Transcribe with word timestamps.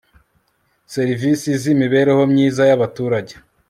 serivisi 0.93 1.49
z 1.61 1.63
imibereho 1.73 2.23
myiza 2.31 2.61
y 2.69 2.73
abaturage 2.77 3.33